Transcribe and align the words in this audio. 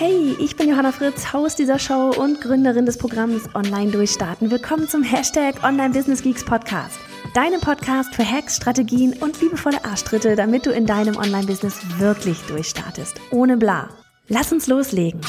Hey, 0.00 0.36
ich 0.38 0.54
bin 0.54 0.68
Johanna 0.68 0.92
Fritz, 0.92 1.32
Haus 1.32 1.56
dieser 1.56 1.80
Show 1.80 2.12
und 2.16 2.40
Gründerin 2.40 2.86
des 2.86 2.98
Programms 2.98 3.52
Online 3.56 3.90
Durchstarten. 3.90 4.48
Willkommen 4.48 4.86
zum 4.86 5.02
Hashtag 5.02 5.64
Online 5.64 5.92
Business 5.92 6.22
Geeks 6.22 6.44
Podcast. 6.44 7.00
Deinem 7.34 7.60
Podcast 7.60 8.14
für 8.14 8.24
Hacks, 8.24 8.54
Strategien 8.54 9.14
und 9.14 9.40
liebevolle 9.40 9.84
Arschtritte, 9.84 10.36
damit 10.36 10.66
du 10.66 10.70
in 10.70 10.86
deinem 10.86 11.16
Online-Business 11.16 11.80
wirklich 11.98 12.38
durchstartest. 12.42 13.20
Ohne 13.32 13.56
bla. 13.56 13.88
Lass 14.28 14.52
uns 14.52 14.68
loslegen. 14.68 15.20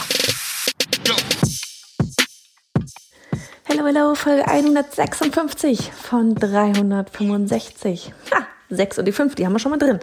Hello, 3.64 3.88
hello, 3.88 4.14
Folge 4.14 4.48
156 4.48 5.92
von 5.92 6.36
365. 6.36 8.14
Ha, 8.36 8.46
6 8.70 9.00
und 9.00 9.06
die 9.06 9.14
5, 9.14 9.34
die 9.34 9.48
haben 9.48 9.54
wir 9.54 9.60
schon 9.60 9.72
mal 9.72 9.80
drin. 9.80 10.00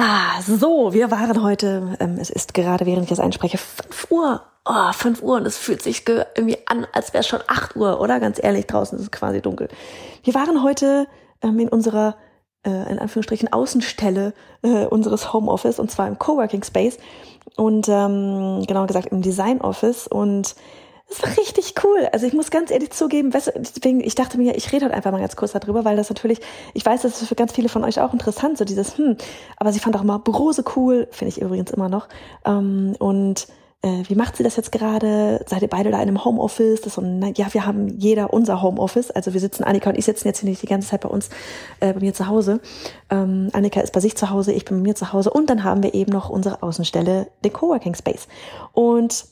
Ah, 0.00 0.40
so, 0.42 0.92
wir 0.92 1.10
waren 1.10 1.42
heute, 1.42 1.96
ähm, 1.98 2.18
es 2.20 2.30
ist 2.30 2.54
gerade, 2.54 2.86
während 2.86 3.02
ich 3.02 3.08
das 3.08 3.18
einspreche, 3.18 3.58
5 3.58 4.12
Uhr. 4.12 4.42
Oh, 4.64 4.92
5 4.92 5.24
Uhr 5.24 5.38
und 5.38 5.44
es 5.44 5.58
fühlt 5.58 5.82
sich 5.82 6.04
irgendwie 6.06 6.56
an, 6.66 6.86
als 6.92 7.12
wäre 7.12 7.22
es 7.22 7.26
schon 7.26 7.40
8 7.48 7.74
Uhr, 7.74 8.00
oder? 8.00 8.20
Ganz 8.20 8.38
ehrlich, 8.40 8.68
draußen 8.68 8.96
ist 8.96 9.06
es 9.06 9.10
quasi 9.10 9.42
dunkel. 9.42 9.66
Wir 10.22 10.34
waren 10.34 10.62
heute 10.62 11.08
ähm, 11.42 11.58
in 11.58 11.68
unserer, 11.68 12.14
äh, 12.64 12.92
in 12.92 13.00
Anführungsstrichen, 13.00 13.52
Außenstelle 13.52 14.34
äh, 14.62 14.84
unseres 14.86 15.32
Homeoffice 15.32 15.80
und 15.80 15.90
zwar 15.90 16.06
im 16.06 16.16
Coworking 16.16 16.62
Space 16.62 16.98
und 17.56 17.88
ähm, 17.88 18.62
genauer 18.68 18.86
gesagt 18.86 19.06
im 19.06 19.20
Design 19.20 19.60
Office 19.60 20.06
und 20.06 20.54
das 21.08 21.22
war 21.22 21.36
richtig 21.36 21.74
cool. 21.84 22.08
Also 22.12 22.26
ich 22.26 22.34
muss 22.34 22.50
ganz 22.50 22.70
ehrlich 22.70 22.90
zugeben, 22.90 23.30
deswegen, 23.30 24.00
ich 24.00 24.14
dachte 24.14 24.36
mir, 24.36 24.56
ich 24.56 24.72
rede 24.72 24.84
halt 24.84 24.94
einfach 24.94 25.10
mal 25.10 25.20
ganz 25.20 25.36
kurz 25.36 25.52
darüber, 25.52 25.84
weil 25.84 25.96
das 25.96 26.10
natürlich, 26.10 26.40
ich 26.74 26.84
weiß, 26.84 27.02
das 27.02 27.22
ist 27.22 27.28
für 27.28 27.34
ganz 27.34 27.52
viele 27.52 27.68
von 27.68 27.84
euch 27.84 28.00
auch 28.00 28.12
interessant, 28.12 28.58
so 28.58 28.64
dieses, 28.64 28.98
hm, 28.98 29.16
aber 29.56 29.72
sie 29.72 29.80
fand 29.80 29.96
auch 29.96 30.02
immer 30.02 30.18
Brose 30.18 30.64
cool, 30.76 31.08
finde 31.10 31.30
ich 31.30 31.40
übrigens 31.40 31.70
immer 31.70 31.88
noch. 31.88 32.08
Ähm, 32.44 32.94
und 32.98 33.48
äh, 33.80 34.02
wie 34.08 34.16
macht 34.16 34.36
sie 34.36 34.42
das 34.42 34.56
jetzt 34.56 34.72
gerade? 34.72 35.44
Seid 35.46 35.62
ihr 35.62 35.68
beide 35.68 35.90
da 35.90 35.96
in 35.98 36.08
einem 36.08 36.24
Homeoffice? 36.24 36.80
Das 36.82 36.94
so, 36.94 37.00
na, 37.00 37.28
ja, 37.36 37.46
wir 37.54 37.64
haben 37.64 37.88
jeder 37.88 38.32
unser 38.32 38.60
Homeoffice. 38.60 39.10
Also 39.10 39.32
wir 39.32 39.40
sitzen, 39.40 39.62
Annika 39.62 39.90
und 39.90 39.96
ich 39.96 40.04
sitzen 40.04 40.26
jetzt 40.26 40.40
hier 40.40 40.50
nicht 40.50 40.62
die 40.62 40.66
ganze 40.66 40.88
Zeit 40.88 41.02
bei 41.02 41.08
uns, 41.08 41.30
äh, 41.80 41.92
bei 41.92 42.00
mir 42.00 42.12
zu 42.12 42.26
Hause. 42.26 42.60
Ähm, 43.08 43.50
Annika 43.52 43.80
ist 43.80 43.92
bei 43.92 44.00
sich 44.00 44.16
zu 44.16 44.30
Hause, 44.30 44.52
ich 44.52 44.64
bin 44.64 44.78
bei 44.78 44.88
mir 44.88 44.94
zu 44.96 45.12
Hause. 45.12 45.30
Und 45.30 45.48
dann 45.48 45.62
haben 45.62 45.82
wir 45.82 45.94
eben 45.94 46.12
noch 46.12 46.28
unsere 46.28 46.62
Außenstelle, 46.62 47.28
den 47.44 47.52
Coworking 47.52 47.94
Space. 47.94 48.26
Und 48.72 49.26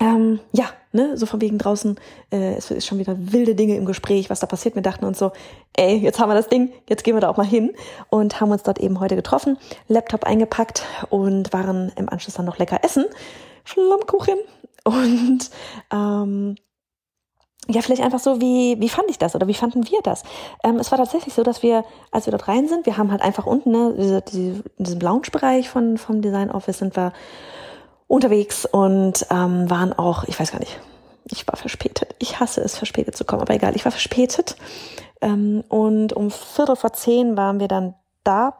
ähm, 0.00 0.40
ja, 0.52 0.66
ne, 0.92 1.16
so 1.16 1.26
von 1.26 1.40
wegen 1.40 1.58
draußen, 1.58 1.96
äh, 2.30 2.54
es 2.54 2.70
ist 2.70 2.86
schon 2.86 2.98
wieder 2.98 3.16
wilde 3.18 3.54
Dinge 3.54 3.76
im 3.76 3.86
Gespräch, 3.86 4.28
was 4.28 4.40
da 4.40 4.46
passiert. 4.46 4.74
Wir 4.74 4.82
dachten 4.82 5.04
uns 5.04 5.18
so, 5.18 5.32
ey, 5.74 5.96
jetzt 5.96 6.18
haben 6.18 6.28
wir 6.28 6.34
das 6.34 6.48
Ding, 6.48 6.72
jetzt 6.88 7.04
gehen 7.04 7.14
wir 7.14 7.20
da 7.20 7.28
auch 7.28 7.36
mal 7.36 7.46
hin 7.46 7.72
und 8.10 8.40
haben 8.40 8.50
uns 8.50 8.62
dort 8.62 8.78
eben 8.78 9.00
heute 9.00 9.16
getroffen, 9.16 9.58
Laptop 9.88 10.24
eingepackt 10.24 10.84
und 11.08 11.52
waren 11.52 11.92
im 11.96 12.08
Anschluss 12.08 12.34
dann 12.34 12.46
noch 12.46 12.58
lecker 12.58 12.80
essen, 12.82 13.04
Flammkuchen 13.64 14.38
und 14.84 15.50
ähm, 15.92 16.56
ja, 17.68 17.82
vielleicht 17.82 18.02
einfach 18.02 18.20
so, 18.20 18.40
wie, 18.40 18.76
wie 18.78 18.88
fand 18.88 19.10
ich 19.10 19.18
das 19.18 19.34
oder 19.34 19.48
wie 19.48 19.54
fanden 19.54 19.88
wir 19.90 20.00
das? 20.02 20.22
Ähm, 20.62 20.76
es 20.76 20.92
war 20.92 20.98
tatsächlich 20.98 21.34
so, 21.34 21.42
dass 21.42 21.62
wir, 21.64 21.84
als 22.12 22.26
wir 22.26 22.30
dort 22.30 22.46
rein 22.46 22.68
sind, 22.68 22.86
wir 22.86 22.96
haben 22.96 23.10
halt 23.10 23.22
einfach 23.22 23.44
unten, 23.44 23.72
ne, 23.72 23.94
diese, 23.98 24.22
diese, 24.22 24.62
in 24.76 24.84
diesem 24.84 25.00
Lounge-Bereich 25.00 25.68
von, 25.68 25.98
vom 25.98 26.22
Design 26.22 26.52
Office 26.52 26.78
sind 26.78 26.96
wir 26.96 27.12
unterwegs 28.06 28.66
und 28.66 29.26
ähm, 29.30 29.68
waren 29.68 29.92
auch, 29.92 30.24
ich 30.24 30.38
weiß 30.38 30.52
gar 30.52 30.60
nicht, 30.60 30.78
ich 31.24 31.46
war 31.48 31.56
verspätet. 31.56 32.14
Ich 32.18 32.38
hasse 32.38 32.60
es, 32.60 32.76
verspätet 32.76 33.16
zu 33.16 33.24
kommen, 33.24 33.42
aber 33.42 33.54
egal, 33.54 33.74
ich 33.74 33.84
war 33.84 33.92
verspätet. 33.92 34.56
Ähm, 35.20 35.64
und 35.68 36.12
um 36.12 36.30
Viertel 36.30 36.76
vor 36.76 36.92
zehn 36.92 37.36
waren 37.36 37.58
wir 37.58 37.68
dann 37.68 37.94
da 38.22 38.56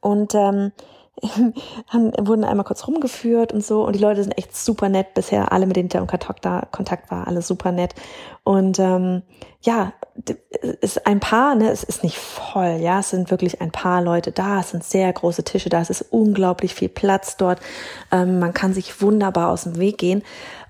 und 0.00 0.34
ähm, 0.34 0.72
haben, 1.88 2.12
wurden 2.26 2.44
einmal 2.44 2.64
kurz 2.64 2.86
rumgeführt 2.86 3.52
und 3.52 3.64
so. 3.64 3.84
Und 3.84 3.94
die 3.94 4.00
Leute 4.00 4.22
sind 4.22 4.36
echt 4.38 4.56
super 4.56 4.88
nett 4.88 5.14
bisher. 5.14 5.52
Alle 5.52 5.66
mit 5.66 5.76
denen 5.76 5.88
ich 5.88 5.94
im 5.94 6.06
Kontakt, 6.06 6.44
da, 6.44 6.66
Kontakt 6.70 7.10
war 7.10 7.26
alles 7.26 7.46
super 7.46 7.72
nett. 7.72 7.94
Und 8.44 8.78
ähm, 8.78 9.22
ja 9.60 9.92
ist 10.80 11.06
ein 11.06 11.20
paar 11.20 11.54
ne 11.54 11.70
es 11.70 11.82
ist 11.82 12.02
nicht 12.02 12.18
voll 12.18 12.78
ja. 12.80 13.00
Es 13.00 13.10
sind 13.10 13.30
wirklich 13.30 13.60
ein 13.60 13.70
paar 13.70 14.02
Leute 14.02 14.32
da. 14.32 14.60
Es 14.60 14.70
sind 14.70 14.84
sehr 14.84 15.12
große 15.12 15.44
Tische 15.44 15.68
da. 15.68 15.80
Es 15.80 15.90
ist 15.90 16.06
unglaublich 16.10 16.74
viel 16.74 16.88
Platz 16.88 17.36
dort. 17.36 17.60
Ähm, 18.10 18.38
man 18.38 18.52
kann 18.52 18.74
sich 18.74 19.00
wunderbar 19.00 19.50
aus 19.50 19.64
dem 19.64 19.78
Weg 19.78 19.98
gehen. 19.98 20.22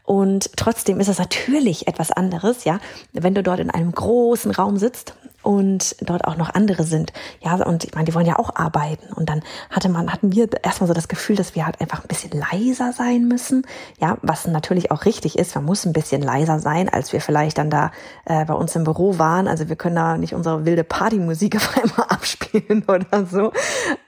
Und 0.05 0.51
trotzdem 0.57 1.01
ist 1.01 1.09
es 1.09 1.19
natürlich 1.19 1.87
etwas 1.87 2.11
anderes, 2.11 2.65
ja, 2.65 2.81
wenn 3.13 3.35
du 3.35 3.43
dort 3.43 3.61
in 3.61 3.71
einem 3.71 3.93
großen 3.93 4.51
Raum 4.51 4.77
sitzt 4.77 5.15
und 5.43 5.97
dort 6.01 6.25
auch 6.25 6.37
noch 6.37 6.55
andere 6.55 6.85
sind. 6.85 7.13
Ja, 7.41 7.55
und 7.55 7.85
ich 7.85 7.95
meine, 7.95 8.05
die 8.05 8.15
wollen 8.15 8.27
ja 8.27 8.39
auch 8.39 8.55
arbeiten. 8.55 9.13
Und 9.13 9.29
dann 9.29 9.43
hatte 9.71 9.89
man, 9.89 10.13
hatten 10.13 10.33
wir 10.33 10.49
erstmal 10.63 10.89
so 10.89 10.95
das 10.95 11.09
Gefühl, 11.09 11.37
dass 11.37 11.55
wir 11.55 11.67
halt 11.67 11.81
einfach 11.81 12.03
ein 12.03 12.09
bisschen 12.09 12.31
leiser 12.31 12.93
sein 12.93 13.29
müssen. 13.29 13.67
Ja, 13.99 14.19
was 14.23 14.47
natürlich 14.47 14.91
auch 14.91 15.05
richtig 15.05 15.39
ist. 15.39 15.55
Man 15.55 15.65
muss 15.65 15.85
ein 15.85 15.93
bisschen 15.93 16.23
leiser 16.23 16.59
sein, 16.59 16.89
als 16.89 17.13
wir 17.13 17.21
vielleicht 17.21 17.59
dann 17.59 17.71
da 17.71 17.91
äh, 18.25 18.45
bei 18.45 18.55
uns 18.55 18.75
im 18.77 18.85
Büro 18.85 19.19
waren. 19.19 19.49
Also 19.49 19.69
wir 19.69 19.77
können 19.77 19.97
da 19.97 20.17
nicht 20.17 20.35
unsere 20.35 20.65
wilde 20.65 20.85
Partymusik 20.85 21.57
auf 21.57 21.77
einmal 21.77 22.07
abspielen 22.09 22.85
oder 22.89 23.27
so. 23.27 23.53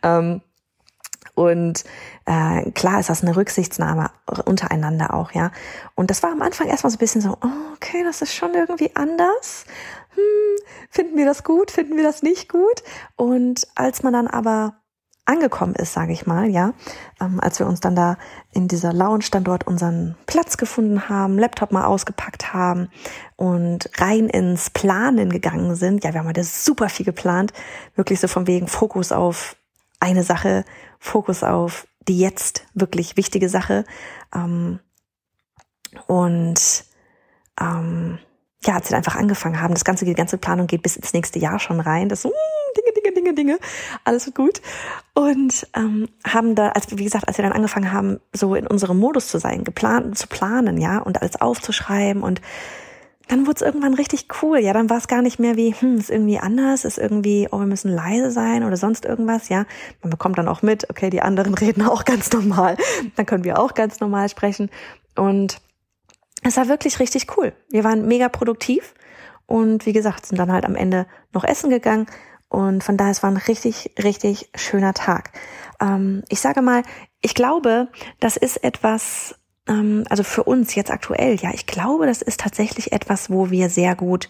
Ähm, 0.03 0.41
und 1.35 1.83
äh, 2.27 2.71
klar 2.71 3.01
ist 3.01 3.09
das 3.09 3.23
eine 3.23 3.35
Rücksichtsnahme 3.35 4.11
untereinander 4.45 5.15
auch, 5.15 5.33
ja. 5.33 5.51
Und 5.97 6.11
das 6.11 6.23
war 6.23 6.31
am 6.31 6.43
Anfang 6.43 6.69
erstmal 6.69 6.93
so 6.93 6.97
ein 6.97 7.01
bisschen 7.01 7.21
so, 7.21 7.37
oh, 7.43 7.75
okay, 7.75 8.05
das 8.05 8.23
ist 8.23 8.35
schon 8.35 8.55
irgendwie 8.55 8.95
anders. 8.95 9.65
Finden 10.95 11.17
wir 11.17 11.25
das 11.25 11.43
gut, 11.43 11.73
finden 11.73 11.97
wir 11.97 12.05
das 12.05 12.23
nicht 12.23 12.49
gut? 12.49 12.85
Und 13.17 13.67
als 13.75 14.05
man 14.05 14.13
dann 14.13 14.29
aber 14.29 14.77
angekommen 15.25 15.75
ist, 15.75 15.93
sage 15.93 16.13
ich 16.13 16.25
mal, 16.25 16.49
ja, 16.49 16.73
ähm, 17.21 17.41
als 17.41 17.59
wir 17.59 17.67
uns 17.67 17.81
dann 17.81 17.97
da 17.97 18.17
in 18.53 18.69
dieser 18.69 18.93
Lounge 18.93 19.25
dann 19.33 19.43
dort 19.43 19.67
unseren 19.67 20.15
Platz 20.27 20.57
gefunden 20.57 21.09
haben, 21.09 21.37
Laptop 21.37 21.73
mal 21.73 21.87
ausgepackt 21.87 22.55
haben 22.55 22.91
und 23.35 23.91
rein 24.01 24.29
ins 24.29 24.71
Planen 24.71 25.31
gegangen 25.31 25.75
sind. 25.75 26.05
Ja, 26.05 26.13
wir 26.13 26.21
haben 26.21 26.29
heute 26.29 26.45
super 26.45 26.89
viel 26.89 27.05
geplant, 27.05 27.53
wirklich 27.97 28.21
so 28.21 28.29
von 28.29 28.47
wegen 28.47 28.69
Fokus 28.69 29.11
auf 29.11 29.57
eine 29.99 30.23
Sache, 30.23 30.65
Fokus 31.01 31.43
auf 31.43 31.89
die 32.07 32.21
jetzt 32.21 32.69
wirklich 32.73 33.17
wichtige 33.17 33.49
Sache. 33.49 33.85
Ähm, 34.33 34.79
und 36.07 36.85
ähm, 37.61 38.21
ja, 38.67 38.75
als 38.75 38.91
wir 38.91 38.97
einfach 38.97 39.17
angefangen 39.17 39.61
haben, 39.61 39.75
das 39.75 39.85
ganze, 39.85 40.05
die 40.05 40.15
ganze 40.15 40.39
Planung 40.39 40.67
geht 40.67 40.83
bis 40.83 40.97
ins 40.97 41.13
nächste 41.13 41.39
Jahr 41.39 41.59
schon 41.59 41.81
rein. 41.81 42.09
Das 42.09 42.23
so, 42.23 42.29
mm, 42.29 42.33
Dinge, 42.77 42.93
Dinge, 42.95 43.15
Dinge, 43.15 43.35
Dinge, 43.35 43.59
alles 44.05 44.33
gut. 44.35 44.61
Und 45.15 45.67
ähm, 45.75 46.09
haben 46.27 46.55
da, 46.55 46.71
als 46.71 46.87
wie 46.91 47.05
gesagt, 47.05 47.29
als 47.29 47.39
wir 47.39 47.43
dann 47.43 47.53
angefangen 47.53 47.93
haben, 47.93 48.21
so 48.33 48.55
in 48.55 48.67
unserem 48.67 48.99
Modus 48.99 49.29
zu 49.29 49.39
sein, 49.39 49.65
geplant 49.65 50.19
zu 50.19 50.27
planen, 50.27 50.79
ja, 50.79 50.99
und 50.99 51.23
alles 51.23 51.41
aufzuschreiben 51.41 52.23
und 52.23 52.41
dann 53.29 53.47
wurde 53.47 53.57
es 53.57 53.63
irgendwann 53.63 53.95
richtig 53.95 54.27
cool. 54.43 54.59
Ja, 54.59 54.73
dann 54.73 54.91
war 54.91 54.99
es 54.99 55.09
gar 55.09 55.23
nicht 55.23 55.39
mehr 55.39 55.57
wie, 55.57 55.73
hm, 55.73 55.97
ist 55.97 56.11
irgendwie 56.11 56.39
anders, 56.39 56.85
ist 56.85 56.99
irgendwie, 56.99 57.49
oh, 57.51 57.59
wir 57.59 57.67
müssen 57.67 57.91
leise 57.91 58.31
sein 58.31 58.65
oder 58.65 58.77
sonst 58.77 59.05
irgendwas. 59.05 59.49
Ja, 59.49 59.65
man 60.03 60.11
bekommt 60.11 60.37
dann 60.37 60.49
auch 60.49 60.63
mit, 60.63 60.91
okay, 60.91 61.11
die 61.11 61.23
anderen 61.23 61.55
reden 61.55 61.83
auch 61.83 62.05
ganz 62.05 62.31
normal. 62.33 62.77
Dann 63.17 63.27
können 63.27 63.45
wir 63.45 63.59
auch 63.59 63.75
ganz 63.75 64.01
normal 64.01 64.29
sprechen. 64.29 64.71
Und 65.17 65.59
es 66.45 66.57
war 66.57 66.69
wirklich 66.69 67.01
richtig 67.01 67.37
cool. 67.37 67.53
Wir 67.71 67.85
waren 67.85 68.07
mega 68.07 68.29
produktiv 68.29 68.95
und 69.47 69.87
wie 69.87 69.93
gesagt, 69.93 70.27
sind 70.27 70.39
dann 70.39 70.53
halt 70.53 70.65
am 70.65 70.77
Ende 70.77 71.07
noch 71.33 71.45
essen 71.45 71.71
gegangen. 71.71 72.07
Und 72.49 72.85
von 72.85 72.97
daher, 72.97 73.11
es 73.11 73.23
war 73.23 73.31
ein 73.31 73.37
richtig, 73.37 73.95
richtig 74.03 74.51
schöner 74.55 74.95
Tag. 74.95 75.33
Ähm, 75.81 76.23
ich 76.29 76.41
sage 76.41 76.63
mal, 76.63 76.83
ich 77.21 77.35
glaube, 77.35 77.89
das 78.21 78.37
ist 78.37 78.63
etwas, 78.63 79.35
ähm, 79.67 80.05
also 80.09 80.23
für 80.23 80.45
uns 80.45 80.75
jetzt 80.75 80.91
aktuell, 80.91 81.37
ja, 81.37 81.51
ich 81.53 81.67
glaube, 81.67 82.07
das 82.07 82.23
ist 82.23 82.41
tatsächlich 82.41 82.93
etwas, 82.93 83.31
wo 83.31 83.51
wir 83.51 83.71
sehr 83.71 83.97
gut 83.97 84.29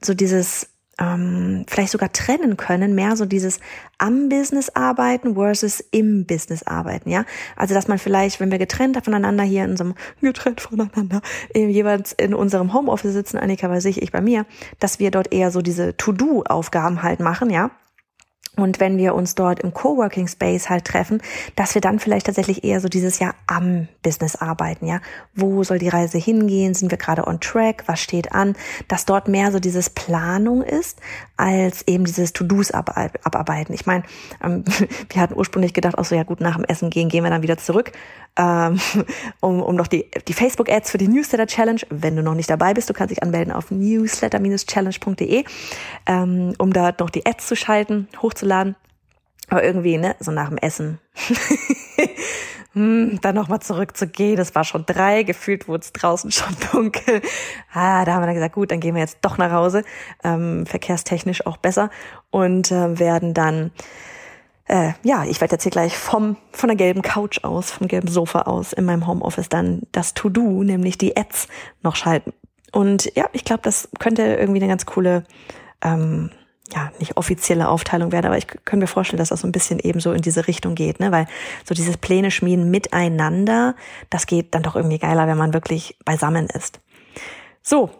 so 0.00 0.14
dieses 0.14 0.71
ähm, 0.98 1.64
vielleicht 1.68 1.92
sogar 1.92 2.12
trennen 2.12 2.56
können, 2.56 2.94
mehr 2.94 3.16
so 3.16 3.24
dieses 3.24 3.60
am 3.98 4.28
Business 4.28 4.70
arbeiten 4.70 5.34
versus 5.34 5.80
im 5.90 6.26
Business 6.26 6.62
arbeiten, 6.62 7.10
ja. 7.10 7.24
Also 7.56 7.74
dass 7.74 7.88
man 7.88 7.98
vielleicht, 7.98 8.40
wenn 8.40 8.50
wir 8.50 8.58
getrennt 8.58 8.98
voneinander 9.02 9.44
hier 9.44 9.64
in 9.64 9.78
einem 9.78 9.94
getrennt 10.20 10.60
voneinander 10.60 11.22
äh, 11.54 11.66
jeweils 11.66 12.12
in 12.12 12.34
unserem 12.34 12.74
Homeoffice 12.74 13.12
sitzen, 13.12 13.38
Annika 13.38 13.68
bei 13.68 13.80
sich, 13.80 14.02
ich 14.02 14.12
bei 14.12 14.20
mir, 14.20 14.44
dass 14.78 14.98
wir 14.98 15.10
dort 15.10 15.32
eher 15.32 15.50
so 15.50 15.62
diese 15.62 15.96
To-Do-Aufgaben 15.96 17.02
halt 17.02 17.20
machen, 17.20 17.50
ja 17.50 17.70
und 18.54 18.80
wenn 18.80 18.98
wir 18.98 19.14
uns 19.14 19.34
dort 19.34 19.60
im 19.60 19.72
Coworking 19.72 20.28
Space 20.28 20.68
halt 20.68 20.84
treffen, 20.84 21.22
dass 21.56 21.74
wir 21.74 21.80
dann 21.80 21.98
vielleicht 21.98 22.26
tatsächlich 22.26 22.64
eher 22.64 22.80
so 22.80 22.88
dieses 22.88 23.18
Jahr 23.18 23.34
am 23.46 23.88
Business 24.02 24.36
arbeiten, 24.36 24.86
ja. 24.86 25.00
Wo 25.34 25.64
soll 25.64 25.78
die 25.78 25.88
Reise 25.88 26.18
hingehen? 26.18 26.74
Sind 26.74 26.90
wir 26.90 26.98
gerade 26.98 27.26
on 27.26 27.40
track? 27.40 27.84
Was 27.86 28.00
steht 28.00 28.32
an? 28.32 28.54
Dass 28.88 29.06
dort 29.06 29.26
mehr 29.26 29.52
so 29.52 29.58
dieses 29.58 29.88
Planung 29.88 30.62
ist, 30.62 31.00
als 31.38 31.88
eben 31.88 32.04
dieses 32.04 32.34
To-Dos 32.34 32.72
abarbeiten. 32.72 33.74
Ich 33.74 33.86
meine, 33.86 34.04
ähm, 34.44 34.64
wir 35.08 35.22
hatten 35.22 35.34
ursprünglich 35.34 35.72
gedacht, 35.72 35.96
auch 35.96 36.04
so, 36.04 36.14
ja 36.14 36.22
gut, 36.22 36.42
nach 36.42 36.56
dem 36.56 36.64
Essen 36.64 36.90
gehen, 36.90 37.08
gehen 37.08 37.24
wir 37.24 37.30
dann 37.30 37.42
wieder 37.42 37.56
zurück, 37.56 37.92
ähm, 38.36 38.78
um, 39.40 39.62
um 39.62 39.76
noch 39.76 39.86
die, 39.86 40.10
die 40.28 40.34
Facebook-Ads 40.34 40.90
für 40.90 40.98
die 40.98 41.08
Newsletter-Challenge, 41.08 41.80
wenn 41.88 42.16
du 42.16 42.22
noch 42.22 42.34
nicht 42.34 42.50
dabei 42.50 42.74
bist, 42.74 42.90
du 42.90 42.92
kannst 42.92 43.12
dich 43.12 43.22
anmelden 43.22 43.50
auf 43.50 43.70
newsletter-challenge.de, 43.70 45.44
ähm, 46.06 46.54
um 46.58 46.72
da 46.74 46.92
noch 47.00 47.08
die 47.08 47.24
Ads 47.24 47.46
zu 47.46 47.56
schalten, 47.56 48.08
hochzuladen 48.20 48.41
hochzuladen. 48.42 48.76
Aber 49.48 49.62
irgendwie, 49.62 49.98
ne, 49.98 50.16
so 50.18 50.30
nach 50.30 50.48
dem 50.48 50.58
Essen. 50.58 50.98
hm, 52.72 53.18
dann 53.20 53.34
nochmal 53.34 53.60
zurückzugehen. 53.60 54.36
Das 54.36 54.54
war 54.54 54.64
schon 54.64 54.86
drei, 54.86 55.24
gefühlt 55.24 55.68
wurde 55.68 55.82
es 55.82 55.92
draußen 55.92 56.30
schon 56.30 56.56
dunkel. 56.72 57.20
Ah, 57.72 58.04
da 58.04 58.14
haben 58.14 58.22
wir 58.22 58.26
dann 58.26 58.34
gesagt, 58.34 58.54
gut, 58.54 58.70
dann 58.70 58.80
gehen 58.80 58.94
wir 58.94 59.02
jetzt 59.02 59.18
doch 59.22 59.38
nach 59.38 59.52
Hause. 59.52 59.84
Ähm, 60.24 60.64
verkehrstechnisch 60.66 61.44
auch 61.46 61.58
besser. 61.58 61.90
Und 62.30 62.70
äh, 62.70 62.98
werden 62.98 63.34
dann 63.34 63.72
äh, 64.66 64.92
ja, 65.02 65.24
ich 65.24 65.40
werde 65.40 65.54
jetzt 65.54 65.64
hier 65.64 65.72
gleich 65.72 65.98
vom, 65.98 66.36
von 66.52 66.68
der 66.68 66.76
gelben 66.76 67.02
Couch 67.02 67.42
aus, 67.42 67.72
vom 67.72 67.88
gelben 67.88 68.08
Sofa 68.08 68.42
aus 68.42 68.72
in 68.72 68.84
meinem 68.84 69.06
Homeoffice 69.08 69.48
dann 69.48 69.82
das 69.90 70.14
To-Do, 70.14 70.62
nämlich 70.62 70.96
die 70.96 71.16
Ads 71.16 71.48
noch 71.82 71.96
schalten. 71.96 72.32
Und 72.70 73.14
ja, 73.16 73.26
ich 73.32 73.44
glaube, 73.44 73.62
das 73.64 73.88
könnte 73.98 74.22
irgendwie 74.22 74.60
eine 74.60 74.68
ganz 74.68 74.86
coole 74.86 75.24
ähm, 75.82 76.30
ja, 76.70 76.90
nicht 76.98 77.16
offizielle 77.16 77.68
Aufteilung 77.68 78.12
werden, 78.12 78.26
aber 78.26 78.38
ich 78.38 78.46
könnte 78.46 78.84
mir 78.84 78.86
vorstellen, 78.86 79.18
dass 79.18 79.28
das 79.28 79.40
so 79.40 79.48
ein 79.48 79.52
bisschen 79.52 79.78
eben 79.78 80.00
so 80.00 80.12
in 80.12 80.22
diese 80.22 80.46
Richtung 80.46 80.74
geht, 80.74 81.00
ne? 81.00 81.12
Weil 81.12 81.26
so 81.64 81.74
dieses 81.74 81.96
Pläne 81.96 82.30
schmieden 82.30 82.70
miteinander, 82.70 83.74
das 84.10 84.26
geht 84.26 84.54
dann 84.54 84.62
doch 84.62 84.76
irgendwie 84.76 84.98
geiler, 84.98 85.26
wenn 85.26 85.36
man 85.36 85.52
wirklich 85.52 85.98
beisammen 86.04 86.46
ist. 86.46 86.80
So. 87.62 87.90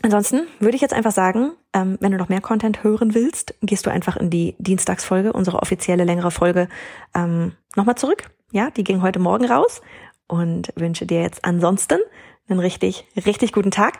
Ansonsten 0.00 0.46
würde 0.60 0.76
ich 0.76 0.82
jetzt 0.82 0.94
einfach 0.94 1.10
sagen, 1.10 1.52
ähm, 1.72 1.98
wenn 2.00 2.12
du 2.12 2.18
noch 2.18 2.28
mehr 2.28 2.40
Content 2.40 2.84
hören 2.84 3.14
willst, 3.14 3.54
gehst 3.62 3.84
du 3.84 3.90
einfach 3.90 4.16
in 4.16 4.30
die 4.30 4.54
Dienstagsfolge, 4.58 5.32
unsere 5.32 5.60
offizielle 5.60 6.04
längere 6.04 6.30
Folge, 6.30 6.68
ähm, 7.16 7.52
nochmal 7.74 7.96
zurück. 7.96 8.30
Ja, 8.52 8.70
die 8.70 8.84
ging 8.84 9.02
heute 9.02 9.18
Morgen 9.18 9.46
raus 9.46 9.80
und 10.28 10.72
wünsche 10.76 11.04
dir 11.04 11.22
jetzt 11.22 11.44
ansonsten 11.44 11.98
einen 12.48 12.60
richtig, 12.60 13.06
richtig 13.26 13.52
guten 13.52 13.72
Tag. 13.72 13.98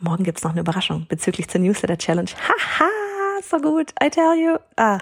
Morgen 0.00 0.24
gibt's 0.24 0.44
noch 0.44 0.52
eine 0.52 0.60
Überraschung 0.60 1.06
bezüglich 1.08 1.48
zur 1.48 1.60
Newsletter 1.60 1.98
Challenge. 1.98 2.30
Haha, 2.48 3.42
so 3.42 3.58
gut, 3.58 3.92
I 4.02 4.10
tell 4.10 4.34
you. 4.38 4.56
Ah, 4.76 4.98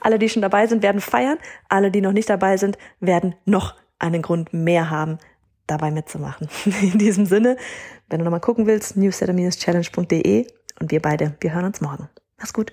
alle, 0.00 0.18
die 0.18 0.28
schon 0.28 0.42
dabei 0.42 0.66
sind, 0.66 0.82
werden 0.82 1.00
feiern. 1.00 1.38
Alle, 1.68 1.90
die 1.90 2.00
noch 2.00 2.12
nicht 2.12 2.30
dabei 2.30 2.56
sind, 2.56 2.78
werden 3.00 3.34
noch 3.44 3.74
einen 3.98 4.22
Grund 4.22 4.52
mehr 4.52 4.90
haben, 4.90 5.18
dabei 5.66 5.90
mitzumachen. 5.90 6.48
In 6.82 6.98
diesem 6.98 7.26
Sinne, 7.26 7.56
wenn 8.08 8.20
du 8.20 8.24
nochmal 8.24 8.40
gucken 8.40 8.66
willst, 8.66 8.96
newsletter-challenge.de 8.96 10.46
und 10.80 10.90
wir 10.90 11.02
beide, 11.02 11.36
wir 11.40 11.52
hören 11.52 11.66
uns 11.66 11.80
morgen. 11.80 12.08
Mach's 12.38 12.52
gut. 12.52 12.72